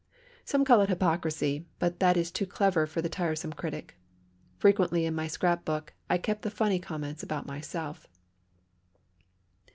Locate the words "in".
5.05-5.13